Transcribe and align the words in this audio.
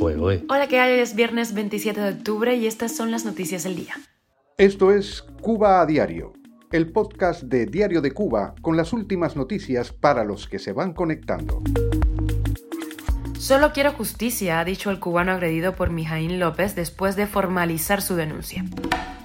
Hola, 0.00 0.66
¿qué 0.68 0.80
hay? 0.80 0.98
Es 0.98 1.14
viernes 1.14 1.54
27 1.54 2.00
de 2.00 2.08
octubre 2.10 2.54
y 2.56 2.66
estas 2.66 2.94
son 2.96 3.10
las 3.10 3.24
noticias 3.24 3.62
del 3.62 3.76
día. 3.76 3.94
Esto 4.58 4.92
es 4.92 5.22
Cuba 5.40 5.80
a 5.80 5.86
Diario, 5.86 6.32
el 6.72 6.90
podcast 6.90 7.44
de 7.44 7.66
Diario 7.66 8.00
de 8.00 8.10
Cuba 8.10 8.54
con 8.60 8.76
las 8.76 8.92
últimas 8.92 9.36
noticias 9.36 9.92
para 9.92 10.24
los 10.24 10.48
que 10.48 10.58
se 10.58 10.72
van 10.72 10.94
conectando. 10.94 11.62
Solo 13.38 13.72
quiero 13.72 13.92
justicia, 13.92 14.58
ha 14.58 14.64
dicho 14.64 14.90
el 14.90 14.98
cubano 14.98 15.32
agredido 15.32 15.74
por 15.74 15.90
Mijaín 15.90 16.40
López 16.40 16.74
después 16.74 17.14
de 17.14 17.26
formalizar 17.26 18.02
su 18.02 18.16
denuncia. 18.16 18.64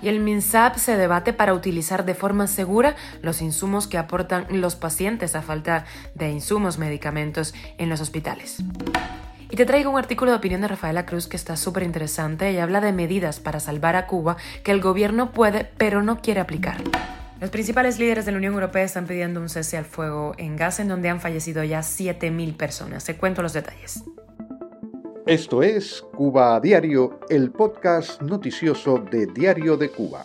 Y 0.01 0.07
el 0.07 0.19
MINSAP 0.19 0.77
se 0.77 0.97
debate 0.97 1.33
para 1.33 1.53
utilizar 1.53 2.05
de 2.05 2.15
forma 2.15 2.47
segura 2.47 2.95
los 3.21 3.41
insumos 3.41 3.87
que 3.87 3.97
aportan 3.97 4.45
los 4.49 4.75
pacientes 4.75 5.35
a 5.35 5.41
falta 5.41 5.85
de 6.15 6.29
insumos, 6.29 6.77
medicamentos 6.77 7.53
en 7.77 7.89
los 7.89 8.01
hospitales. 8.01 8.63
Te 9.59 9.65
traigo 9.65 9.91
un 9.91 9.97
artículo 9.97 10.31
de 10.31 10.37
opinión 10.37 10.61
de 10.61 10.69
Rafaela 10.69 11.05
Cruz 11.05 11.27
que 11.27 11.35
está 11.35 11.57
súper 11.57 11.83
interesante 11.83 12.49
y 12.53 12.59
habla 12.59 12.79
de 12.79 12.93
medidas 12.93 13.41
para 13.41 13.59
salvar 13.59 13.97
a 13.97 14.07
Cuba 14.07 14.37
que 14.63 14.71
el 14.71 14.79
gobierno 14.79 15.33
puede 15.33 15.69
pero 15.77 16.01
no 16.01 16.21
quiere 16.21 16.39
aplicar. 16.39 16.77
Los 17.41 17.49
principales 17.49 17.99
líderes 17.99 18.25
de 18.25 18.31
la 18.31 18.37
Unión 18.37 18.53
Europea 18.53 18.85
están 18.85 19.05
pidiendo 19.05 19.41
un 19.41 19.49
cese 19.49 19.75
al 19.75 19.83
fuego 19.83 20.31
en 20.37 20.55
Gaza, 20.55 20.83
en 20.83 20.87
donde 20.87 21.09
han 21.09 21.19
fallecido 21.19 21.61
ya 21.65 21.81
7.000 21.81 22.55
personas. 22.55 23.03
Te 23.03 23.17
cuento 23.17 23.41
los 23.41 23.51
detalles. 23.51 24.01
Esto 25.25 25.61
es 25.61 26.05
Cuba 26.15 26.55
a 26.55 26.61
Diario, 26.61 27.19
el 27.27 27.51
podcast 27.51 28.21
noticioso 28.21 28.99
de 29.11 29.25
Diario 29.25 29.75
de 29.75 29.89
Cuba. 29.89 30.23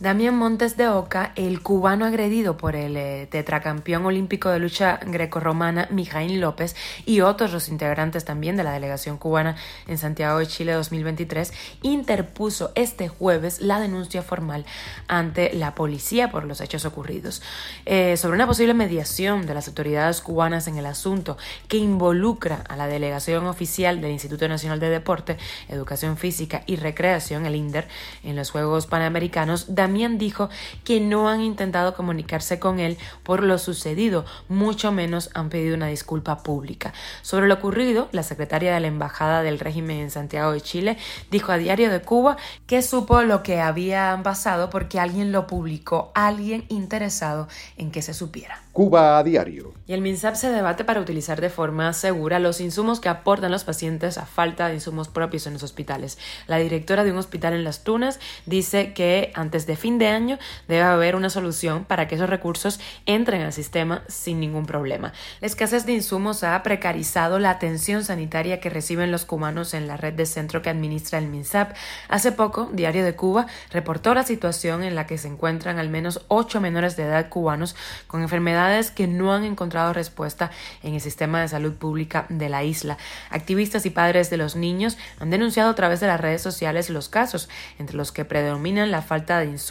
Damián 0.00 0.34
Montes 0.34 0.78
de 0.78 0.88
Oca, 0.88 1.32
el 1.36 1.60
cubano 1.62 2.06
agredido 2.06 2.56
por 2.56 2.74
el 2.74 2.96
eh, 2.96 3.28
tetracampeón 3.30 4.06
olímpico 4.06 4.48
de 4.48 4.58
lucha 4.58 4.98
grecorromana 5.04 5.88
Mijaín 5.90 6.40
López 6.40 6.74
y 7.04 7.20
otros 7.20 7.52
los 7.52 7.68
integrantes 7.68 8.24
también 8.24 8.56
de 8.56 8.64
la 8.64 8.72
delegación 8.72 9.18
cubana 9.18 9.56
en 9.86 9.98
Santiago 9.98 10.38
de 10.38 10.46
Chile 10.46 10.72
2023, 10.72 11.52
interpuso 11.82 12.72
este 12.76 13.08
jueves 13.08 13.60
la 13.60 13.78
denuncia 13.78 14.22
formal 14.22 14.64
ante 15.06 15.52
la 15.52 15.74
policía 15.74 16.30
por 16.30 16.44
los 16.44 16.62
hechos 16.62 16.86
ocurridos 16.86 17.42
eh, 17.84 18.16
sobre 18.16 18.36
una 18.36 18.46
posible 18.46 18.72
mediación 18.72 19.44
de 19.44 19.52
las 19.52 19.68
autoridades 19.68 20.22
cubanas 20.22 20.66
en 20.66 20.78
el 20.78 20.86
asunto 20.86 21.36
que 21.68 21.76
involucra 21.76 22.64
a 22.70 22.76
la 22.76 22.86
delegación 22.86 23.46
oficial 23.46 24.00
del 24.00 24.12
Instituto 24.12 24.48
Nacional 24.48 24.80
de 24.80 24.88
Deporte, 24.88 25.36
Educación 25.68 26.16
Física 26.16 26.62
y 26.64 26.76
Recreación, 26.76 27.44
el 27.44 27.54
INDER, 27.54 27.86
en 28.24 28.34
los 28.34 28.50
Juegos 28.50 28.86
Panamericanos 28.86 29.74
también 29.90 30.18
dijo 30.18 30.50
que 30.84 31.00
no 31.00 31.28
han 31.28 31.40
intentado 31.40 31.94
comunicarse 31.94 32.60
con 32.60 32.78
él 32.78 32.96
por 33.24 33.42
lo 33.42 33.58
sucedido, 33.58 34.24
mucho 34.48 34.92
menos 34.92 35.30
han 35.34 35.48
pedido 35.48 35.74
una 35.74 35.88
disculpa 35.88 36.44
pública. 36.44 36.92
Sobre 37.22 37.48
lo 37.48 37.54
ocurrido, 37.54 38.08
la 38.12 38.22
secretaria 38.22 38.72
de 38.72 38.78
la 38.78 38.86
Embajada 38.86 39.42
del 39.42 39.58
régimen 39.58 39.98
en 39.98 40.12
Santiago 40.12 40.52
de 40.52 40.60
Chile 40.60 40.96
dijo 41.32 41.50
a 41.50 41.58
Diario 41.58 41.90
de 41.90 42.02
Cuba 42.02 42.36
que 42.68 42.82
supo 42.82 43.22
lo 43.22 43.42
que 43.42 43.60
había 43.60 44.16
pasado 44.22 44.70
porque 44.70 45.00
alguien 45.00 45.32
lo 45.32 45.48
publicó, 45.48 46.12
alguien 46.14 46.66
interesado 46.68 47.48
en 47.76 47.90
que 47.90 48.00
se 48.00 48.14
supiera. 48.14 48.62
Cuba 48.72 49.18
a 49.18 49.24
diario. 49.24 49.74
Y 49.88 49.94
el 49.94 50.00
MINSAP 50.00 50.36
se 50.36 50.50
debate 50.50 50.84
para 50.84 51.00
utilizar 51.00 51.40
de 51.40 51.50
forma 51.50 51.92
segura 51.92 52.38
los 52.38 52.60
insumos 52.60 53.00
que 53.00 53.08
aportan 53.08 53.50
los 53.50 53.64
pacientes 53.64 54.16
a 54.16 54.26
falta 54.26 54.68
de 54.68 54.74
insumos 54.74 55.08
propios 55.08 55.48
en 55.48 55.54
los 55.54 55.64
hospitales. 55.64 56.18
La 56.46 56.58
directora 56.58 57.02
de 57.02 57.10
un 57.10 57.18
hospital 57.18 57.54
en 57.54 57.64
Las 57.64 57.82
Tunas 57.82 58.20
dice 58.46 58.92
que 58.92 59.32
antes 59.34 59.66
de 59.66 59.76
fin 59.80 59.98
de 59.98 60.06
año 60.06 60.38
debe 60.68 60.82
haber 60.82 61.16
una 61.16 61.30
solución 61.30 61.84
para 61.84 62.06
que 62.06 62.14
esos 62.14 62.30
recursos 62.30 62.78
entren 63.06 63.42
al 63.42 63.52
sistema 63.52 64.04
sin 64.06 64.38
ningún 64.38 64.66
problema. 64.66 65.12
La 65.40 65.48
escasez 65.48 65.86
de 65.86 65.94
insumos 65.94 66.44
ha 66.44 66.62
precarizado 66.62 67.40
la 67.40 67.50
atención 67.50 68.04
sanitaria 68.04 68.60
que 68.60 68.70
reciben 68.70 69.10
los 69.10 69.24
cubanos 69.24 69.74
en 69.74 69.88
la 69.88 69.96
red 69.96 70.12
de 70.12 70.26
centro 70.26 70.62
que 70.62 70.70
administra 70.70 71.18
el 71.18 71.26
MINSAP. 71.26 71.74
Hace 72.08 72.30
poco, 72.30 72.68
Diario 72.72 73.04
de 73.04 73.16
Cuba 73.16 73.46
reportó 73.70 74.14
la 74.14 74.22
situación 74.22 74.82
en 74.84 74.94
la 74.94 75.06
que 75.06 75.18
se 75.18 75.28
encuentran 75.28 75.78
al 75.78 75.88
menos 75.88 76.24
ocho 76.28 76.60
menores 76.60 76.96
de 76.96 77.04
edad 77.04 77.28
cubanos 77.28 77.74
con 78.06 78.22
enfermedades 78.22 78.90
que 78.90 79.06
no 79.06 79.32
han 79.32 79.44
encontrado 79.44 79.92
respuesta 79.92 80.50
en 80.82 80.94
el 80.94 81.00
sistema 81.00 81.40
de 81.40 81.48
salud 81.48 81.74
pública 81.74 82.26
de 82.28 82.48
la 82.48 82.62
isla. 82.62 82.98
Activistas 83.30 83.86
y 83.86 83.90
padres 83.90 84.30
de 84.30 84.36
los 84.36 84.56
niños 84.56 84.98
han 85.18 85.30
denunciado 85.30 85.70
a 85.70 85.74
través 85.74 86.00
de 86.00 86.06
las 86.06 86.20
redes 86.20 86.42
sociales 86.42 86.90
los 86.90 87.08
casos, 87.08 87.48
entre 87.78 87.96
los 87.96 88.12
que 88.12 88.24
predominan 88.24 88.90
la 88.90 89.02
falta 89.02 89.38
de 89.38 89.46
insumos, 89.46 89.69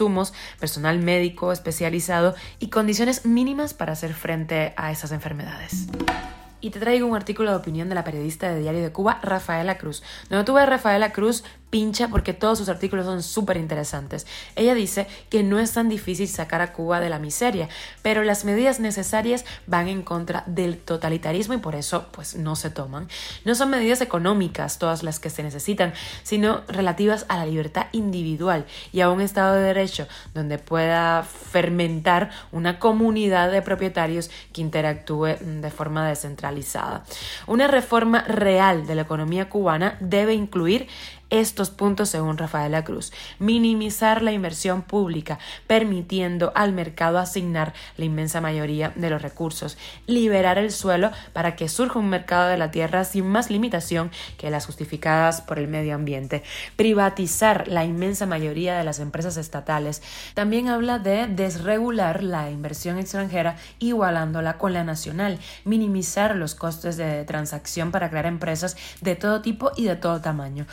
personal 0.58 0.98
médico 0.98 1.52
especializado 1.52 2.34
y 2.58 2.68
condiciones 2.70 3.26
mínimas 3.26 3.74
para 3.74 3.92
hacer 3.92 4.14
frente 4.14 4.72
a 4.76 4.90
esas 4.90 5.12
enfermedades. 5.12 5.88
Y 6.62 6.70
te 6.70 6.80
traigo 6.80 7.06
un 7.06 7.16
artículo 7.16 7.50
de 7.50 7.56
opinión 7.56 7.88
de 7.88 7.94
la 7.94 8.04
periodista 8.04 8.52
de 8.52 8.60
Diario 8.60 8.82
de 8.82 8.92
Cuba, 8.92 9.18
Rafaela 9.22 9.78
Cruz. 9.78 10.02
Donde 10.28 10.44
tuve 10.44 10.60
a 10.60 10.66
Rafaela 10.66 11.12
Cruz 11.12 11.42
pincha 11.70 12.08
porque 12.08 12.34
todos 12.34 12.58
sus 12.58 12.68
artículos 12.68 13.06
son 13.06 13.22
súper 13.22 13.56
interesantes. 13.56 14.26
Ella 14.56 14.74
dice 14.74 15.06
que 15.30 15.42
no 15.42 15.58
es 15.58 15.72
tan 15.72 15.88
difícil 15.88 16.28
sacar 16.28 16.60
a 16.60 16.72
Cuba 16.72 17.00
de 17.00 17.08
la 17.08 17.18
miseria, 17.18 17.68
pero 18.02 18.24
las 18.24 18.44
medidas 18.44 18.80
necesarias 18.80 19.44
van 19.66 19.88
en 19.88 20.02
contra 20.02 20.42
del 20.46 20.78
totalitarismo 20.78 21.54
y 21.54 21.58
por 21.58 21.74
eso 21.74 22.06
pues 22.10 22.34
no 22.34 22.56
se 22.56 22.70
toman. 22.70 23.08
No 23.44 23.54
son 23.54 23.70
medidas 23.70 24.00
económicas 24.00 24.78
todas 24.78 25.02
las 25.02 25.20
que 25.20 25.30
se 25.30 25.42
necesitan, 25.42 25.94
sino 26.22 26.62
relativas 26.68 27.24
a 27.28 27.36
la 27.36 27.46
libertad 27.46 27.86
individual 27.92 28.66
y 28.92 29.00
a 29.00 29.10
un 29.10 29.20
Estado 29.20 29.54
de 29.54 29.62
Derecho 29.62 30.06
donde 30.34 30.58
pueda 30.58 31.22
fermentar 31.22 32.30
una 32.52 32.78
comunidad 32.78 33.50
de 33.50 33.62
propietarios 33.62 34.30
que 34.52 34.60
interactúe 34.60 35.36
de 35.40 35.70
forma 35.70 36.08
descentralizada. 36.08 37.04
Una 37.46 37.68
reforma 37.68 38.22
real 38.22 38.86
de 38.86 38.94
la 38.94 39.02
economía 39.02 39.48
cubana 39.48 39.96
debe 40.00 40.34
incluir 40.34 40.88
estos 41.30 41.70
puntos 41.70 42.08
según 42.08 42.38
Rafaela 42.38 42.84
Cruz. 42.84 43.12
Minimizar 43.38 44.22
la 44.22 44.32
inversión 44.32 44.82
pública, 44.82 45.38
permitiendo 45.66 46.52
al 46.54 46.72
mercado 46.72 47.18
asignar 47.18 47.72
la 47.96 48.04
inmensa 48.04 48.40
mayoría 48.40 48.92
de 48.96 49.10
los 49.10 49.22
recursos. 49.22 49.78
Liberar 50.06 50.58
el 50.58 50.72
suelo 50.72 51.10
para 51.32 51.56
que 51.56 51.68
surja 51.68 51.98
un 51.98 52.08
mercado 52.08 52.48
de 52.48 52.58
la 52.58 52.70
tierra 52.70 53.04
sin 53.04 53.26
más 53.26 53.50
limitación 53.50 54.10
que 54.36 54.50
las 54.50 54.66
justificadas 54.66 55.40
por 55.40 55.58
el 55.58 55.68
medio 55.68 55.94
ambiente. 55.94 56.42
Privatizar 56.76 57.68
la 57.68 57.84
inmensa 57.84 58.26
mayoría 58.26 58.76
de 58.76 58.84
las 58.84 58.98
empresas 58.98 59.36
estatales. 59.36 60.02
También 60.34 60.68
habla 60.68 60.98
de 60.98 61.26
desregular 61.26 62.22
la 62.22 62.50
inversión 62.50 62.98
extranjera 62.98 63.56
igualándola 63.78 64.58
con 64.58 64.72
la 64.72 64.84
nacional. 64.84 65.38
Minimizar 65.64 66.36
los 66.36 66.54
costes 66.54 66.96
de 66.96 67.24
transacción 67.24 67.90
para 67.90 68.10
crear 68.10 68.26
empresas 68.26 68.76
de 69.00 69.16
todo 69.16 69.42
tipo 69.42 69.72
y 69.76 69.84
de 69.84 69.96
todo 69.96 70.20
tamaño 70.20 70.66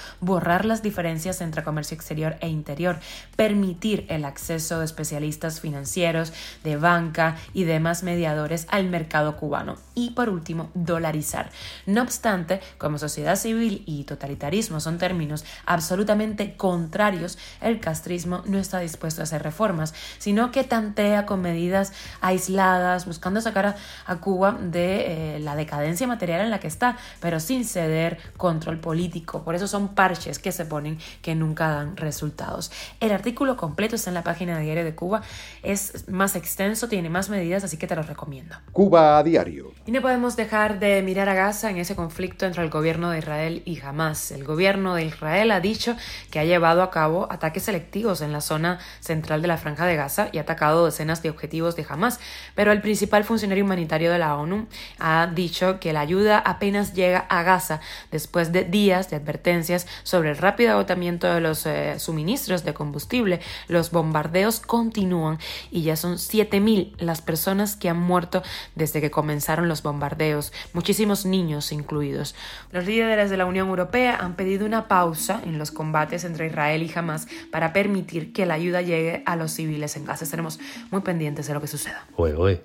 las 0.66 0.82
diferencias 0.82 1.42
entre 1.42 1.64
comercio 1.64 1.96
exterior 1.96 2.38
e 2.42 2.48
interior, 2.48 3.00
permitir 3.36 4.06
el 4.10 4.26
acceso 4.26 4.80
de 4.80 4.86
especialistas 4.86 5.60
financieros, 5.60 6.34
de 6.64 6.78
banca 6.78 7.36
y 7.54 7.64
demás 7.64 8.04
mediadores 8.04 8.68
al 8.70 8.90
mercado 8.90 9.38
cubano 9.38 9.78
y 9.96 10.12
por 10.12 10.30
último 10.30 10.70
dolarizar. 10.74 11.50
No 11.86 12.02
obstante, 12.02 12.62
como 12.78 12.98
sociedad 12.98 13.36
civil 13.36 13.84
y 13.86 14.04
totalitarismo 14.04 14.80
son 14.80 14.98
términos 14.98 15.44
absolutamente 15.66 16.56
contrarios, 16.56 17.38
el 17.62 17.80
castrismo 17.80 18.44
no 18.46 18.58
está 18.58 18.80
dispuesto 18.80 19.22
a 19.22 19.24
hacer 19.24 19.44
reformas, 19.44 19.94
sino 20.18 20.52
que 20.52 20.64
tantea 20.64 21.26
con 21.26 21.42
medidas 21.42 21.94
aisladas, 22.22 23.06
buscando 23.06 23.42
sacar 23.42 23.76
a, 24.06 24.18
Cuba 24.18 24.54
de 24.54 25.36
eh, 25.36 25.40
la 25.40 25.56
decadencia 25.56 26.08
material 26.08 26.42
en 26.42 26.50
la 26.50 26.60
que 26.60 26.68
está, 26.68 26.98
pero 27.20 27.40
sin 27.40 27.66
ceder 27.66 28.18
control 28.36 28.80
político. 28.80 29.44
Por 29.44 29.56
eso 29.56 29.68
son 29.68 29.90
parches 29.90 30.37
que 30.40 30.52
se 30.52 30.66
ponen 30.66 30.98
que 31.22 31.36
nunca 31.36 31.70
dan 31.70 31.98
resultados. 31.98 32.72
El 33.00 33.12
artículo 33.12 33.58
completo 33.58 33.96
está 33.96 34.10
en 34.10 34.16
la 34.16 34.24
página 34.24 34.58
de 34.58 34.64
Diario 34.64 34.84
de 34.84 34.96
Cuba, 34.96 35.22
es 35.64 36.08
más 36.10 36.36
extenso, 36.36 36.88
tiene 36.88 37.10
más 37.10 37.30
medidas, 37.30 37.64
así 37.64 37.78
que 37.78 37.88
te 37.88 37.96
lo 37.96 38.04
recomiendo. 38.04 38.56
Cuba 38.72 39.18
a 39.18 39.24
diario. 39.24 39.72
Y 39.86 39.92
no 39.92 40.02
podemos 40.02 40.36
dejar 40.36 40.80
de 40.80 41.02
mirar 41.02 41.30
a 41.30 41.34
Gaza 41.34 41.70
en 41.70 41.78
ese 41.78 41.96
conflicto 41.96 42.46
entre 42.46 42.64
el 42.64 42.70
gobierno 42.70 43.12
de 43.12 43.20
Israel 43.20 43.62
y 43.66 43.80
Hamas. 43.82 44.32
El 44.32 44.44
gobierno 44.44 44.96
de 44.96 45.06
Israel 45.06 45.52
ha 45.52 45.60
dicho 45.60 45.96
que 46.32 46.40
ha 46.40 46.46
llevado 46.46 46.82
a 46.82 46.92
cabo 46.92 47.28
ataques 47.32 47.64
selectivos 47.64 48.22
en 48.22 48.32
la 48.32 48.42
zona 48.42 48.80
central 49.00 49.42
de 49.42 49.48
la 49.48 49.58
franja 49.58 49.86
de 49.86 49.96
Gaza 49.96 50.30
y 50.32 50.38
ha 50.38 50.42
atacado 50.42 50.86
decenas 50.86 51.24
de 51.24 51.30
objetivos 51.30 51.76
de 51.76 51.86
Hamas, 51.88 52.20
pero 52.56 52.72
el 52.72 52.82
principal 52.82 53.24
funcionario 53.24 53.64
humanitario 53.64 54.12
de 54.12 54.20
la 54.20 54.36
ONU 54.36 54.68
ha 55.00 55.28
dicho 55.34 55.80
que 55.80 55.94
la 55.94 56.02
ayuda 56.02 56.40
apenas 56.40 56.94
llega 56.94 57.20
a 57.30 57.44
Gaza 57.44 57.80
después 58.12 58.52
de 58.52 58.64
días 58.64 59.10
de 59.10 59.16
advertencias 59.16 59.88
sobre 60.04 60.27
por 60.28 60.36
el 60.36 60.42
rápido 60.42 60.72
agotamiento 60.72 61.34
de 61.34 61.40
los 61.40 61.66
eh, 61.66 62.00
suministros 62.00 62.66
de 62.66 62.74
combustible, 62.74 63.40
los 63.70 63.92
bombardeos 63.92 64.60
continúan 64.60 65.38
y 65.72 65.84
ya 65.84 65.96
son 65.96 66.16
7.000 66.16 66.98
las 67.00 67.22
personas 67.22 67.78
que 67.78 67.88
han 67.88 67.98
muerto 67.98 68.44
desde 68.76 69.00
que 69.00 69.10
comenzaron 69.10 69.70
los 69.70 69.84
bombardeos, 69.84 70.52
muchísimos 70.74 71.26
niños 71.26 71.72
incluidos. 71.72 72.36
Los 72.74 72.86
líderes 72.86 73.30
de 73.30 73.38
la 73.38 73.46
Unión 73.46 73.70
Europea 73.70 74.18
han 74.18 74.36
pedido 74.36 74.66
una 74.66 74.90
pausa 74.90 75.42
en 75.46 75.58
los 75.58 75.72
combates 75.72 76.26
entre 76.26 76.48
Israel 76.48 76.84
y 76.84 76.92
Hamas 76.94 77.30
para 77.50 77.72
permitir 77.72 78.34
que 78.34 78.46
la 78.46 78.56
ayuda 78.56 78.82
llegue 78.82 79.24
a 79.26 79.38
los 79.38 79.54
civiles 79.54 79.96
en 79.96 80.04
Gaza. 80.04 80.26
Estaremos 80.26 80.60
muy 80.92 81.00
pendientes 81.04 81.48
de 81.48 81.54
lo 81.54 81.62
que 81.62 81.68
suceda. 81.68 82.06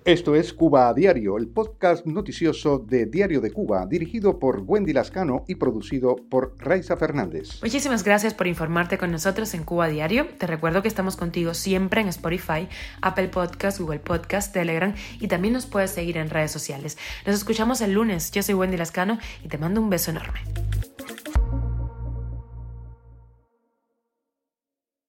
Esto 0.04 0.34
es 0.34 0.52
Cuba 0.52 0.88
a 0.88 0.94
Diario, 0.94 1.38
el 1.38 1.46
podcast 1.46 2.06
noticioso 2.06 2.80
de 2.80 3.06
Diario 3.06 3.40
de 3.40 3.52
Cuba, 3.52 3.86
dirigido 3.86 4.40
por 4.40 4.64
Wendy 4.66 4.92
Lascano 4.92 5.44
y 5.46 5.54
producido 5.54 6.16
por 6.28 6.56
Raiza 6.58 6.96
Fernández. 6.96 7.51
Muchísimas 7.60 8.02
gracias 8.04 8.34
por 8.34 8.46
informarte 8.46 8.98
con 8.98 9.10
nosotros 9.10 9.54
en 9.54 9.64
Cuba 9.64 9.88
Diario. 9.88 10.26
Te 10.38 10.46
recuerdo 10.46 10.82
que 10.82 10.88
estamos 10.88 11.16
contigo 11.16 11.54
siempre 11.54 12.00
en 12.00 12.08
Spotify, 12.08 12.68
Apple 13.00 13.28
Podcast, 13.28 13.78
Google 13.78 14.00
Podcast, 14.00 14.52
Telegram 14.52 14.94
y 15.20 15.28
también 15.28 15.54
nos 15.54 15.66
puedes 15.66 15.90
seguir 15.90 16.16
en 16.16 16.30
redes 16.30 16.50
sociales. 16.50 16.98
Nos 17.26 17.36
escuchamos 17.36 17.80
el 17.80 17.92
lunes. 17.92 18.30
Yo 18.30 18.42
soy 18.42 18.54
Wendy 18.54 18.76
Lascano 18.76 19.18
y 19.44 19.48
te 19.48 19.58
mando 19.58 19.80
un 19.80 19.90
beso 19.90 20.10
enorme. 20.10 20.40